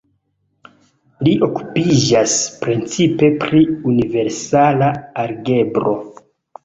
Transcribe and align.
Li 1.27 1.33
okupiĝas 1.47 2.33
precipe 2.63 3.29
pri 3.45 3.61
universala 3.93 4.89
algebro. 5.25 5.95